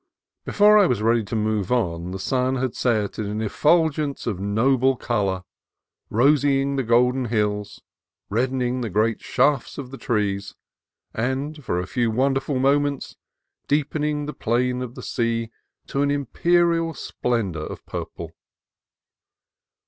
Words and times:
Before 0.45 0.79
I 0.79 0.87
was 0.87 1.03
ready 1.03 1.23
to 1.25 1.35
move 1.35 1.71
on, 1.71 2.09
the 2.09 2.17
sun 2.17 2.55
had 2.55 2.73
set 2.73 3.19
in 3.19 3.27
an 3.27 3.39
effulgence 3.39 4.25
of 4.25 4.39
noble 4.39 4.95
color, 4.95 5.43
rosying 6.09 6.75
the 6.75 6.81
golden 6.81 7.25
hills, 7.25 7.83
reddening 8.27 8.81
the 8.81 8.89
great 8.89 9.21
shafts 9.21 9.77
of 9.77 9.91
the 9.91 9.99
trees, 9.99 10.55
and 11.13 11.63
for 11.63 11.79
a 11.79 11.85
few 11.85 12.09
wonderful 12.09 12.57
moments 12.57 13.15
deepening 13.67 14.25
the 14.25 14.33
plain 14.33 14.81
of 14.81 14.95
the 14.95 15.03
sea 15.03 15.51
to 15.85 16.01
an 16.01 16.09
im 16.09 16.25
perial 16.25 16.95
splendor 16.97 17.59
of 17.63 17.85
purple. 17.85 18.31